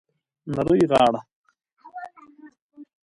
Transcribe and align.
نرۍ 0.55 0.83
غاړه 0.91 1.19